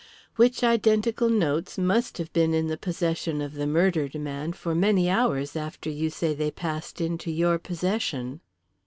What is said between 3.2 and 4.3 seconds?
of the murdered